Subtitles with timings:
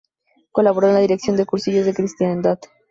[0.51, 2.59] Colaboró en la dirección de los Cursillos de Cristiandad.